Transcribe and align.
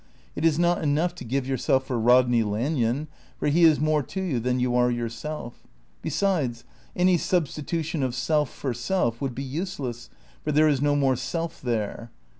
It 0.35 0.43
is 0.43 0.57
not 0.57 0.81
enough 0.81 1.13
to 1.13 1.23
give 1.23 1.47
yourself 1.47 1.85
for 1.85 1.99
Rodney 1.99 2.41
Lanyon, 2.41 3.07
for 3.37 3.49
he 3.49 3.63
is 3.63 3.79
more 3.79 4.01
to 4.01 4.19
you 4.19 4.39
than 4.39 4.59
you 4.59 4.75
are 4.75 4.89
yourself. 4.89 5.61
Besides, 6.01 6.63
any 6.95 7.19
substitution 7.19 8.01
of 8.01 8.15
self 8.15 8.49
for 8.49 8.73
self 8.73 9.21
would 9.21 9.35
be 9.35 9.43
useless, 9.43 10.09
for 10.43 10.51
there 10.51 10.67
is 10.67 10.81
no 10.81 10.95
more 10.95 11.15
self 11.15 11.61
there. 11.61 12.09